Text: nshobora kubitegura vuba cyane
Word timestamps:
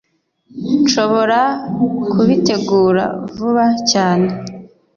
nshobora 0.83 1.39
kubitegura 2.11 3.03
vuba 3.35 3.65
cyane 3.91 4.29